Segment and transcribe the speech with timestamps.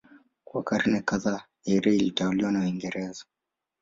[0.43, 3.25] Kwa karne kadhaa Eire ilitawaliwa na Uingereza.